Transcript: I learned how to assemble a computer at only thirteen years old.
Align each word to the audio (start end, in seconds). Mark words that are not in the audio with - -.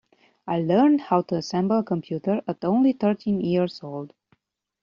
I 0.47 0.59
learned 0.61 1.01
how 1.01 1.21
to 1.21 1.35
assemble 1.35 1.77
a 1.77 1.83
computer 1.83 2.41
at 2.47 2.65
only 2.65 2.91
thirteen 2.93 3.39
years 3.39 3.81
old. 3.83 4.13